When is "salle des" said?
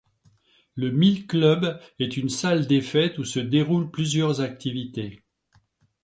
2.29-2.81